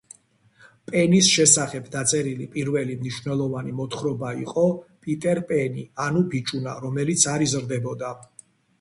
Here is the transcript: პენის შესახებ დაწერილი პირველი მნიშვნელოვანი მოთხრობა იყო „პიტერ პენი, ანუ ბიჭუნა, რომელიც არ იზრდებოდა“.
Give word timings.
პენის 0.91 1.27
შესახებ 1.33 1.91
დაწერილი 1.97 2.47
პირველი 2.57 2.97
მნიშვნელოვანი 3.03 3.75
მოთხრობა 3.83 4.33
იყო 4.47 4.67
„პიტერ 5.05 5.45
პენი, 5.53 5.89
ანუ 6.11 6.29
ბიჭუნა, 6.35 6.79
რომელიც 6.89 7.31
არ 7.37 7.51
იზრდებოდა“. 7.51 8.17